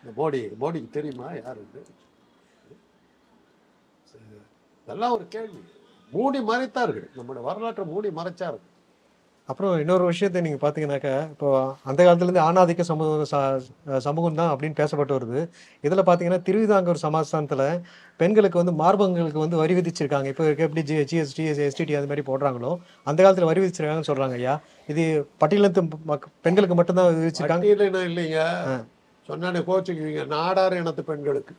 இந்த 0.04 0.12
மோடி 0.16 0.40
மோடிக்கு 0.60 0.90
தெரியுமா 0.90 1.32
யாருக்கு 1.32 1.86
இதெல்லாம் 4.82 5.12
ஒரு 5.12 5.28
கேள்வி. 5.28 5.64
மூடி 6.10 6.38
மறைத்தார்கள். 6.38 7.14
நம்முடைய 7.14 7.48
வரலாற்றை 7.48 7.86
மூடி 7.86 8.08
மறைச்சார்கள். 8.08 8.66
அப்புறம் 9.50 9.72
இன்னொரு 9.82 10.04
விஷயத்தை 10.10 10.38
நீங்கள் 10.44 10.60
பார்த்தீங்கன்னாக்கா 10.62 11.12
இப்போ 11.34 11.48
அந்த 11.88 11.98
காலத்துலேருந்து 12.06 12.42
ஆணாதிக்க 12.46 12.84
சமூக 12.88 13.26
சமூகம் 14.06 14.38
தான் 14.40 14.50
அப்படின்னு 14.52 14.76
பேசப்பட்டு 14.80 15.16
வருது. 15.16 15.40
இதில் 15.86 16.02
பார்த்தீங்கன்னா 16.08 16.40
திருவிதாங்கூர் 16.46 17.00
சமாஸ்தானத்தில் 17.04 17.64
பெண்களுக்கு 18.22 18.60
வந்து 18.62 18.74
மார்பங்களுக்கு 18.82 19.44
வந்து 19.44 19.60
வரி 19.62 19.76
விதிச்சிருக்காங்க. 19.78 20.28
இப்போ 20.32 20.44
இருக்க 20.48 20.68
எப்படி 20.68 20.84
ஜி 20.90 20.96
ஜிஎஸ்டி 21.12 21.46
எஸ்டிடி 21.68 21.96
அது 22.00 22.10
மாதிரி 22.12 22.24
போடுறாங்களோ 22.30 22.72
அந்த 23.10 23.18
காலத்தில் 23.22 23.48
வரி 23.50 23.62
விதிச்சிருக்காங்கன்னு 23.64 24.10
சொல்கிறாங்க 24.10 24.36
ஐயா. 24.40 24.54
இது 24.92 25.04
பட்டியலத்து 25.42 25.84
மக் 26.12 26.28
பெண்களுக்கு 26.46 26.78
மட்டும்தான் 26.80 27.10
விதிச்சிருக்காங்க? 27.20 27.64
இல்லைங்க. 28.10 28.40
சொன்னானே 29.28 29.60
கோச்சுக்குவீங்க. 29.68 30.24
நாடார் 30.36 30.80
இனத்து 30.80 31.04
பெண்களுக்கு. 31.12 31.54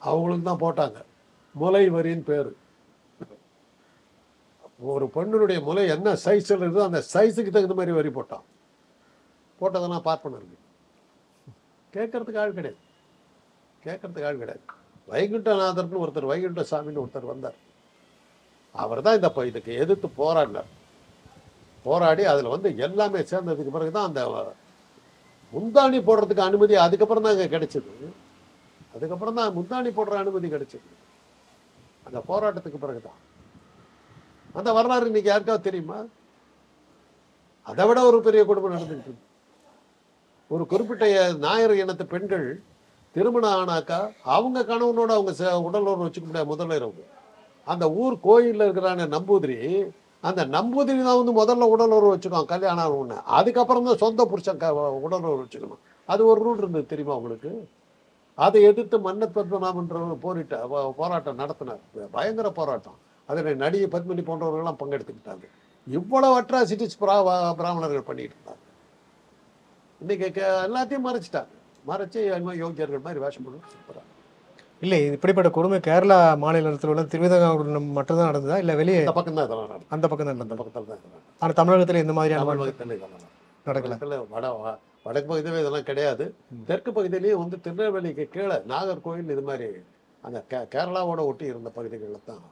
அவங்களுக்கு 0.00 0.46
தான் 0.50 0.62
போட்டாங்க. 0.62 1.00
முலை 1.54 1.84
வரின்னு 1.96 2.24
பேரு. 2.30 2.52
ஒரு 4.80 5.06
பெண்ணுடைய 5.16 5.58
முலை 5.66 5.84
என்ன 5.94 6.14
சைஸில் 6.24 6.62
இருக்குதோ 6.62 6.86
அந்த 6.88 7.00
சைஸுக்கு 7.12 7.54
தகுந்த 7.56 7.76
மாதிரி 7.78 7.92
வரி 7.98 8.10
போட்டான். 8.16 8.44
போட்டதெல்லாம் 9.60 10.06
பார்ப்பனருக்கு 10.08 10.58
கேட்கறதுக்கு 11.96 12.40
ஆள் 12.42 12.56
கிடையாது. 12.58 12.80
கேட்கறதுக்கு 13.86 14.26
ஆள் 14.28 14.40
கிடையாது. 14.42 14.64
வைகுண்டநாதர்னு 15.12 16.02
ஒருத்தர் 16.04 16.30
வைகுண்ட 16.32 16.62
சாமின்னு 16.70 17.02
ஒருத்தர் 17.02 17.30
வந்தார். 17.32 17.58
அவர் 18.82 19.04
தான் 19.06 19.16
இந்த 19.18 19.28
இதுக்கு 19.50 19.72
எதிர்த்து 19.82 20.08
போராடினார். 20.20 20.70
போராடி 21.86 22.22
அதில் 22.32 22.52
வந்து 22.54 22.68
எல்லாமே 22.86 23.20
சேர்ந்ததுக்கு 23.30 23.74
பிறகு 23.76 23.92
தான் 23.96 24.08
அந்த 24.08 24.22
முந்தாணி 25.54 25.98
போடுறதுக்கு 26.08 26.46
அனுமதி 26.48 26.74
அதுக்கப்புறம் 26.84 27.24
தான் 27.26 27.34
இங்கே 27.36 27.48
கிடைச்சது. 27.54 27.92
அதுக்கப்புறம் 28.94 29.38
தான் 29.38 29.54
முந்தாணி 29.58 29.90
போடுற 29.98 30.16
அனுமதி 30.22 30.48
கிடைச்சது. 30.54 30.88
அந்த 32.06 32.18
போராட்டத்துக்கு 32.30 32.80
பிறகு 32.84 33.02
தான் 33.08 33.20
அந்த 34.54 34.72
வரலாறு 34.72 35.06
இன்னைக்கு 35.06 35.30
யாருக்காவது 35.30 35.64
தெரியுமா? 35.64 35.98
அதை 37.66 37.86
விட 37.86 38.02
ஒரு 38.02 38.20
பெரிய 38.20 38.44
குடும்பம் 38.44 38.72
நடந்துட்டு 38.72 39.12
ஒரு 40.50 40.66
குறிப்பிட்ட 40.66 41.04
நாயர் 41.38 41.74
இனத்து 41.74 42.04
பெண்கள் 42.04 42.46
திருமணம் 43.14 43.50
ஆனாக்கா 43.52 43.98
அவங்க 44.28 44.62
கணவனோட 44.62 45.10
அவங்க 45.10 45.32
ச- 45.32 45.62
உடல் 45.62 45.82
உறவு 45.82 46.06
வச்சுக்க 46.06 46.24
முடியாது 46.24 46.52
முதல்ல 46.54 46.92
அந்த 47.66 47.90
ஊர் 47.94 48.20
கோயிலில் 48.20 48.60
இருக்கிறான 48.60 49.06
நம்பூதிரி 49.06 49.58
அந்த 50.24 50.46
நம்பூதிரி 50.46 51.02
தான் 51.02 51.18
வந்து 51.18 51.34
முதல்ல 51.34 51.62
உடல் 51.66 51.90
உறவு 51.90 52.16
வச்சுக்கணும் 52.16 52.44
கல்யாணம் 52.44 53.00
ஆன 53.00 53.20
அதுக்கப்புறம் 53.32 53.84
தான் 53.84 53.96
சொந்த 53.96 54.24
புருஷன் 54.24 54.56
க 54.56 54.68
உடல் 54.98 55.20
உறவு 55.20 55.42
வச்சுக்கணும். 55.42 55.80
அது 56.08 56.26
ஒரு 56.26 56.40
ரூல் 56.44 56.58
இருந்தது 56.58 56.86
தெரியுமா 56.86 57.16
உங்களுக்கு? 57.16 57.50
அதை 58.38 58.62
எதிர்த்து 58.62 58.98
மன்னத் 58.98 59.36
பத்மநாபன்றவர் 59.36 60.22
போரிட்ட 60.22 60.54
போராட்டம் 60.96 61.34
நடத்தினார். 61.34 61.82
பயங்கர 62.10 62.50
போராட்டம். 62.50 62.98
அதில் 63.28 63.56
நடிகை 63.56 63.86
பத்மினி 63.88 64.22
போன்றவர்கள்லாம் 64.22 64.80
பங்கெடுத்துக்கிட்டாங்க. 64.80 65.44
இவ்வளவு 65.86 66.34
அட்ராசிட்டிஸ் 66.40 66.98
பிராமணர்கள் 67.58 68.02
பண்ணிட்டு 68.02 68.34
இருந்தாங்க. 68.36 68.60
இன்னைக்கு 70.00 70.26
எல்லாத்தையும் 70.66 71.06
மறைச்சிட்டாங்க. 71.06 71.52
மறைச்சு 71.84 72.20
யோகியர்கள் 72.58 73.02
மாதிரி 73.02 73.20
வேஷம் 73.20 73.44
பண்ணி 73.44 73.58
சூப்பராக 73.68 74.10
இல்லை 74.82 74.98
இப்படிப்பட்ட 75.08 75.50
கொடுமை 75.50 75.80
கேரளா 75.80 76.36
மாநிலத்தில் 76.36 76.90
உள்ள 76.90 77.02
திருவிதாங்கூர் 77.04 77.68
மட்டும்தான் 77.96 78.28
நடந்ததா? 78.30 78.56
இல்லை 78.58 78.74
வெளியே 78.74 78.98
இந்த 79.00 79.12
பக்கம் 79.12 79.34
தான் 79.34 79.46
இதெல்லாம் 79.46 79.84
அந்த 79.88 80.06
பக்கம் 80.08 80.28
தான் 80.28 80.42
அந்த 80.46 80.54
பக்கத்தில் 80.54 80.88
தான். 80.90 81.02
ஆனால் 81.42 81.54
தமிழகத்தில் 81.54 82.02
இந்த 82.02 82.12
மாதிரியான 82.12 82.42
தமிழ் 82.44 82.60
பக்கத்தில் 82.62 82.96
இதெல்லாம். 82.96 83.30
நடக்கல. 83.66 83.94
வட 84.30 84.46
வடக்கு 85.06 85.28
பகுதியில 85.30 85.60
இதெல்லாம் 85.62 85.84
கிடையாது. 85.84 86.24
தெற்கு 86.66 86.90
பகுதியிலையும் 86.92 87.42
வந்து 87.42 87.56
திருநெல்வேலிக்கு 87.60 88.24
கீழே 88.28 88.56
நாகர்கோவில் 88.68 89.32
இது 89.34 89.42
மாதிரி 89.42 89.68
அந்த 90.22 90.38
கே- 90.50 90.68
கேரளாவோட 90.74 91.20
ஒட்டி 91.26 91.44
இருந்த 91.44 91.70
பகுதிகளில் 91.70 92.26
தான் 92.26 92.42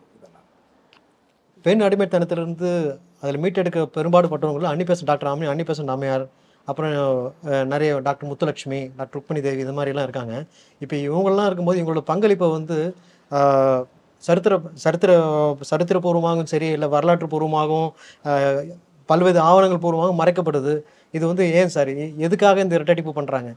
பெண் 1.67 1.85
அடிமைத்தனத்திலிருந்து 1.87 2.71
அதில் 3.23 3.41
மீட்டெடுக்க 3.43 3.81
பெரும்பாடுபட்டவங்களும் 3.97 4.71
அன்னிபேசன் 4.73 5.09
டாக்டர் 5.11 5.31
ஆமி 5.33 5.51
அன்னிபேசன் 5.53 5.93
அம்மையார் 5.95 6.25
அப்புறம் 6.71 6.93
நிறைய 7.73 7.91
டாக்டர் 8.07 8.29
முத்துலட்சுமி 8.31 8.81
டாக்டர் 8.99 9.17
ருக்மணி 9.19 9.41
தேவி 9.47 9.63
இது 9.65 9.73
மாதிரிலாம் 9.79 10.07
இருக்காங்க. 10.09 10.35
இப்போ 10.85 10.95
இவங்கெல்லாம் 11.07 11.49
இருக்கும்போது 11.49 11.81
இவங்களோட 11.81 12.03
பங்களிப்பை 12.11 12.49
வந்து 12.57 12.77
சரித்திர 14.27 14.55
சரித்திர 14.85 15.13
சரித்திரபூர்வமாகவும் 15.71 16.51
சரி 16.53 16.69
இல்லை 16.77 16.89
வரலாற்று 16.95 17.29
பூர்வமாகவும் 17.35 17.91
பல்வேறு 19.11 19.41
ஆவணங்கள் 19.49 19.83
பூர்வமாகவும் 19.85 20.21
மறைக்கப்படுது. 20.23 20.75
இது 21.17 21.25
வந்து 21.31 21.45
ஏன் 21.61 21.73
சார்? 21.77 21.91
எதுக்காக 22.27 22.61
இந்த 22.65 22.77
இரட்டடிப்பு 22.79 23.15
பண்ணுறாங்க 23.19 23.53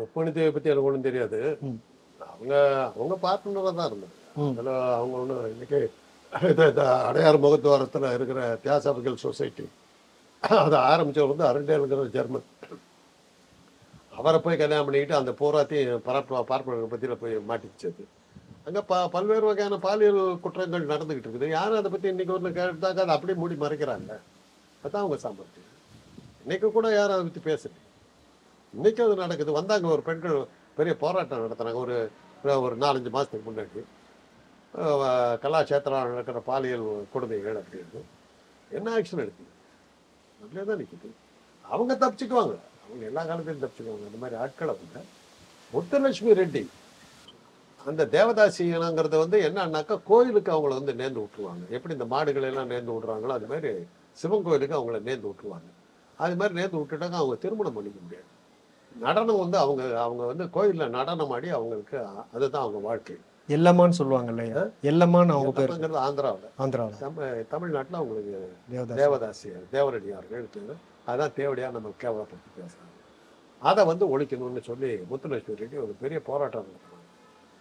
ருக்மணி 0.00 0.30
தேவி 0.36 0.50
பற்றி 0.54 0.70
எனக்கு 0.72 0.88
ஒன்றும் 0.88 1.08
தெரியாது. 1.08 1.38
அவங்க 2.32 2.54
அவங்க 2.96 3.14
பார்ட்னராக 3.24 3.72
தான் 3.78 3.88
இருந்தாங்க. 3.90 4.16
அதில் 4.58 4.72
அவங்க 4.98 5.14
ஒன்றும் 5.22 5.44
இன்னைக்கு 5.54 5.78
இது 6.40 6.64
இந்த 6.70 6.84
அடையார் 7.08 7.44
முகத்துவாரத்தில் 7.44 8.06
இருக்கிற 8.16 8.40
தியாசபிகள் 8.64 9.22
சொசைட்டி. 9.24 9.64
அதை 10.42 10.78
ஆரம்பித்தவர் 10.92 11.32
வந்து 11.32 11.46
அருண்டேலுங்கிற 11.48 12.04
ஜெர்மன். 12.16 12.46
அவரை 14.18 14.38
போய் 14.44 14.60
கல்யாணம் 14.62 14.86
பண்ணிக்கிட்டு 14.86 15.18
அந்த 15.18 15.32
போராத்தையும் 15.42 16.02
பரப்பு 16.08 16.32
பார்ப்பனர்கள் 16.50 16.92
பற்றியில் 16.94 17.20
போய் 17.22 17.36
மாட்டிச்சது 17.50 18.04
அங்கே 18.66 18.80
ப 18.90 18.96
பல்வேறு 19.14 19.44
வகையான 19.48 19.76
பாலியல் 19.84 20.20
குற்றங்கள் 20.42 20.90
நடந்துக்கிட்டு 20.90 21.28
இருக்குது. 21.28 21.46
யாரும் 21.58 21.78
அதை 21.80 21.90
பற்றி 21.94 22.10
இன்றைக்கி 22.12 22.34
ஒன்று 22.34 22.50
கேட்டாக்க 22.58 23.04
அதை 23.04 23.14
அப்படியே 23.16 23.36
மூடி 23.40 23.54
மறைக்கிறாங்க. 23.62 24.12
அதுதான் 24.82 25.02
அவங்க 25.04 25.18
சாமர்த்தியம். 25.24 25.70
இன்றைக்கி 26.44 26.68
கூட 26.76 26.88
யாரும் 26.98 27.16
அதை 27.16 27.24
பற்றி 27.28 27.42
பேசல. 27.48 27.74
இன்றைக்கும் 28.74 29.06
அது 29.06 29.22
நடக்குது. 29.24 29.58
வந்தாங்க 29.60 29.88
ஒரு 29.96 30.04
பெண்கள் 30.08 30.38
பெரிய 30.78 30.94
போராட்டம் 31.02 31.44
நடத்துனாங்க 31.46 31.80
ஒரு 31.86 31.96
ஒரு 32.66 32.76
நாலஞ்சு 32.84 33.10
மாதத்துக்கு 33.16 33.48
முன்னாடி. 33.48 33.82
கலாச்சேத்திரம் 35.42 36.10
நடக்கிற 36.12 36.40
பாலியல் 36.50 36.84
கொடுமைகள் 37.14 37.58
அப்படின்னு 37.62 38.02
என்ன 38.76 38.90
ஆக்ஷன் 38.98 39.22
எடுத்தீங்க? 39.24 39.52
அப்படியே 40.42 40.64
தான் 40.68 40.80
நிற்கிது 40.82 41.08
அவங்க 41.64 41.92
தப்பிச்சுக்குவாங்க. 42.02 42.54
அவங்க 42.86 43.02
எல்லா 43.10 43.22
காலத்திலும் 43.30 43.64
தப்பிச்சுக்குவாங்க. 43.64 44.06
அந்த 44.10 44.20
மாதிரி 44.22 44.38
ஆட்கள் 44.42 44.72
அவங்க 44.74 45.02
முத்துலட்சுமி 45.72 46.32
ரெட்டி 46.40 46.62
அந்த 47.90 48.02
தேவதாசிங்கிறது 48.16 49.16
வந்து 49.22 49.38
என்னன்னாக்கா 49.48 49.94
கோயிலுக்கு 50.10 50.50
அவங்கள 50.54 50.72
வந்து 50.78 50.92
நேர்ந்து 51.00 51.22
விட்டுருவாங்க 51.22 51.64
எப்படி 51.76 51.94
இந்த 51.96 52.06
மாடுகளை 52.14 52.48
எல்லாம் 52.50 52.70
நேர்ந்து 52.72 52.94
விட்றாங்களோ 52.96 53.34
அது 53.38 53.46
மாதிரி 53.52 53.70
சிவன் 54.20 54.44
கோயிலுக்கு 54.46 54.78
அவங்கள 54.78 54.98
நேர்ந்து 55.08 55.28
விட்டுருவாங்க 55.30 55.70
அது 56.18 56.34
மாதிரி 56.40 56.54
நேர்ந்து 56.58 56.80
விட்டுட்டாங்க 56.80 57.16
அவங்க 57.20 57.36
திருமணம் 57.44 57.76
பண்ணிக்க 57.76 57.98
முடியாது. 58.04 58.28
நடனம் 58.92 59.42
வந்து 59.42 59.58
அவங்க 59.64 59.82
அவங்க 60.04 60.22
வந்து 60.30 60.44
கோயிலில் 60.56 60.94
நடனம் 60.96 61.32
ஆடி 61.36 61.48
அவங்களுக்கு 61.58 61.98
அதுதான் 62.34 62.64
அவங்க 62.64 62.80
வாழ்க்கை. 62.88 63.16
எல்லம்மான்னு 63.48 63.98
சொல்லுவாங்க 63.98 64.30
இல்லையா 64.32 64.60
எல்லம்மான்னு 64.82 65.34
அவங்க 65.34 65.52
பேர். 65.52 65.72
ஆந்திராவில். 66.06 66.48
ஆந்திராவில். 66.58 66.98
தமிழ் 66.98 67.46
தமிழ்நாட்டில் 67.48 67.98
அவங்களுக்கு 68.00 68.52
தேவதாஸ் 68.72 69.00
தேவதாசியர் 69.00 69.64
தேவரடியார்கள். 69.72 70.46
அதான் 71.06 71.34
தேவடியாக 71.40 71.76
நம்ம 71.76 71.92
கேவலப்படுத்தி 72.02 72.50
பேசுறாங்க. 72.58 72.90
அதை 73.60 73.84
வந்து 73.84 74.18
ஒழிக்கணும்னு 74.18 74.62
சொல்லி 74.70 74.92
முத்துலட்சுமி 75.10 75.58
ரெட்டி 75.62 75.76
ஒரு 75.84 75.94
பெரிய 76.00 76.20
போராட்டம் 76.20 76.66
நடத்தினாங்க. 76.68 77.08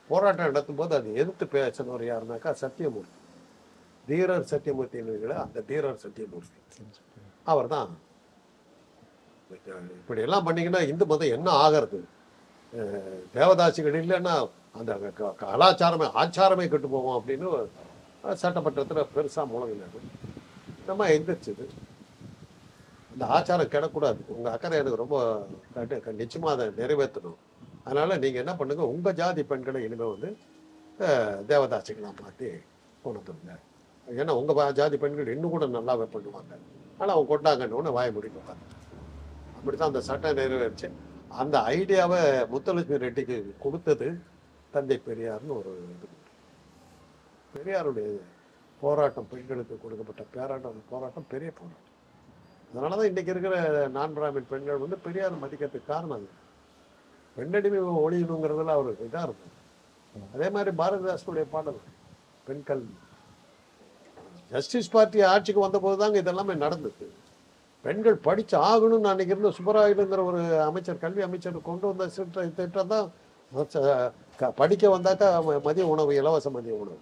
போராட்டம் 0.08 0.46
நடத்தும் 0.46 0.76
போது 0.76 0.96
அது 0.96 1.10
எதிர்த்து 1.14 1.46
பேசினவர் 1.58 2.06
யாருனாக்கா 2.12 2.52
சத்தியமூர்த்தி. 2.62 3.20
தீரர் 4.08 4.48
சத்தியமூர்த்தின்னு 4.52 5.34
அந்த 5.46 5.62
தீரர் 5.62 6.02
சத்தியமூர்த்தி. 6.06 6.60
அவர் 7.44 7.68
தான் 7.68 7.92
இப்படி 10.00 10.22
எல்லாம் 10.22 10.44
பண்ணீங்கன்னா 10.44 10.82
இந்து 10.92 11.06
மதம் 11.06 11.36
என்ன 11.38 11.50
ஆகிறது? 11.50 12.00
தேவதாசிகள் 13.36 14.04
இல்லைன்னா 14.04 14.50
அந்த 14.74 14.94
க- 14.94 15.36
கலாச்சாரமே 15.40 16.12
ஆச்சாரமே 16.16 16.68
கெட்டு 16.68 16.88
போவோம் 16.88 17.24
அப்படின்னு 17.26 17.68
சட்டமன்றத்தில் 18.34 19.04
பெருசாக 19.16 19.48
முழங்கினாரு 19.50 20.00
நம்ம 20.86 21.08
எந்திரிச்சது. 21.08 21.68
அந்த 23.12 23.26
ஆச்சாரம் 23.26 23.68
கிடக்கூடாது. 23.68 24.18
உங்கள் 24.28 24.52
அக்கறை 24.52 24.78
எனக்கு 24.78 24.98
ரொம்ப 24.98 25.48
கட்டு- 25.76 26.00
க- 26.00 26.12
அதை 26.52 26.68
நிறைவேற்றணும். 26.68 27.36
அதனால் 27.84 28.20
நீங்கள் 28.20 28.46
என்ன 28.46 28.54
பண்ணுங்கள் 28.54 28.88
உங்கள் 28.94 29.14
ஜாதி 29.14 29.44
பெண்களை 29.44 29.84
இனிமேல் 29.84 30.18
வந்து 30.20 30.38
தேவதாசிகளாக 31.48 32.22
மாற்றி 32.22 32.48
கொண்டு 33.04 33.20
வந்துருங்க. 33.20 33.56
ஏன்னா 34.18 34.30
உங்கள் 34.30 34.74
ஜாதி 34.74 34.98
பெண்கள் 34.98 35.28
இன்னும் 35.28 35.50
கூட 35.50 35.66
நல்லாவே 35.66 36.08
பண்ணுவாங்க. 36.14 36.58
ஆனால் 36.98 37.16
அவங்க 37.16 37.38
கொண்டாங்கன்னு 37.38 37.94
வாய 37.94 38.12
முடிக்க 38.12 38.40
அப்படி 39.56 39.78
தான் 39.78 39.88
அந்த 39.88 40.02
சட்டம் 40.02 40.38
நிறைவேறிச்சு. 40.38 40.92
அந்த 41.40 41.58
ஐடியாவை 41.76 42.20
முத்தலட்சுமி 42.54 43.04
ரெட்டிக்கு 43.04 43.38
கொடுத்தது 43.64 44.08
தந்தை 44.74 44.98
பெரியார்னு 45.08 45.54
ஒரு 45.60 45.72
இது. 45.94 46.08
பெரியாருடைய 47.54 48.10
போராட்டம் 48.82 49.30
பெண்களுக்கு 49.32 49.76
கொடுக்கப்பட்ட 49.84 50.24
பேராட்டம் 50.36 50.84
போராட்டம் 50.92 51.28
பெரிய 51.34 51.50
போராட்டம். 51.60 51.88
அதனால 52.70 52.96
தான் 53.00 53.10
இன்றைக்கி 53.12 53.34
இருக்கிற 53.34 53.56
நான் 53.98 54.16
பிராமின் 54.18 54.50
பெண்கள் 54.52 54.84
வந்து 54.84 54.98
பெரியார் 55.06 55.42
மதிக்கிறதுக்கு 55.44 55.92
காரணம் 55.94 56.18
அது. 56.18 56.30
பெண்ணடிமை 57.38 57.80
ஒழியணுங்கிறதுல 58.06 58.76
அவர் 58.78 59.04
இதாக 59.08 59.26
இருக்கும். 59.28 59.56
அதே 60.36 60.48
மாதிரி 60.56 60.72
பாரதிதாசனுடைய 60.82 61.46
பாடல் 61.56 61.80
பெண் 62.48 62.64
கல்வி 62.70 62.96
ஜஸ்டிஸ் 64.54 64.94
பார்ட்டி 64.94 65.20
ஆட்சிக்கு 65.34 65.66
வந்தபோது 65.66 66.00
தாங்க 66.02 66.18
இதெல்லாமே 66.24 66.56
நடந்தது. 66.66 67.06
பெண்கள் 67.86 68.18
படித்து 68.20 68.58
ஆகணும்னு 68.62 69.12
அன்றைக்கி 69.12 69.34
இருந்த 69.34 69.52
சுப்பராயலுங்கிற 69.58 70.24
ஒரு 70.26 70.42
அமைச்சர் 70.62 70.98
கல்வி 70.98 71.22
அமைச்சர் 71.22 71.62
கொண்டு 71.62 71.88
வந்த 71.88 72.08
திட்ட 72.16 72.46
திட்டம் 72.58 72.88
தான் 72.88 73.08
க- 74.40 74.52
படிக்க 74.52 74.88
வந்தாக்கா 74.90 75.30
மதிய 75.64 75.86
உணவு 75.88 76.16
இலவச 76.16 76.50
மதிய 76.50 76.76
உணவு. 76.76 77.00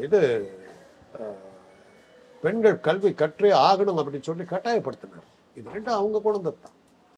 இது 0.00 0.20
பெண்கள் 2.42 2.80
கல்வி 2.80 3.10
கற்றே 3.14 3.50
ஆகணும் 3.66 3.98
அப்படின்னு 3.98 4.22
சொல்லி 4.22 4.44
கட்டாயப்படுத்தினார். 4.44 5.26
இது 5.56 5.70
ரெண்டும் 5.70 5.98
அவங்க 5.98 6.20
குழந்தை 6.20 6.52
தான் 6.56 6.76